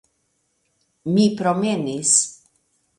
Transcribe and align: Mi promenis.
Mi 1.17 1.27
promenis. 1.43 2.19